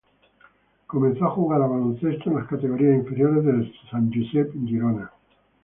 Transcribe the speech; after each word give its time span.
Comenzó 0.87 1.25
a 1.25 1.29
jugar 1.29 1.61
a 1.61 1.67
baloncesto 1.67 2.31
en 2.31 2.37
las 2.37 2.47
categorías 2.47 2.97
inferiores 2.97 3.45
del 3.45 3.71
Sant 3.91 4.11
Josep 4.11 4.51
Girona. 4.65 5.11